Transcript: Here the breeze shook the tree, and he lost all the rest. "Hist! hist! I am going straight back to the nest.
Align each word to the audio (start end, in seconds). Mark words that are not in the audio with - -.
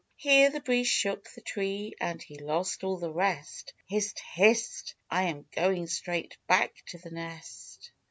Here 0.15 0.49
the 0.49 0.61
breeze 0.61 0.87
shook 0.87 1.29
the 1.29 1.41
tree, 1.41 1.93
and 2.01 2.19
he 2.23 2.39
lost 2.39 2.83
all 2.83 2.97
the 2.97 3.13
rest. 3.13 3.75
"Hist! 3.85 4.19
hist! 4.33 4.95
I 5.11 5.25
am 5.25 5.45
going 5.55 5.85
straight 5.85 6.37
back 6.47 6.73
to 6.87 6.97
the 6.97 7.11
nest. 7.11 7.91